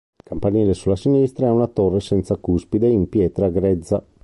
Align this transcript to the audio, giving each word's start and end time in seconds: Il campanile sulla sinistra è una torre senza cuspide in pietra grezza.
Il 0.17 0.23
campanile 0.27 0.73
sulla 0.73 0.95
sinistra 0.95 1.45
è 1.45 1.51
una 1.51 1.67
torre 1.67 1.99
senza 1.99 2.35
cuspide 2.37 2.87
in 2.87 3.07
pietra 3.07 3.49
grezza. 3.49 4.03